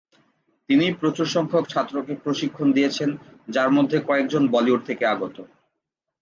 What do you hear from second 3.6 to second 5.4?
মধ্যে কয়েকজন বলিউড থেকে আগত।